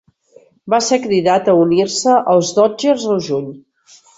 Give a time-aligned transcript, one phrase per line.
[0.73, 3.49] Va ser cridat a unir-se als Dodgers al juny.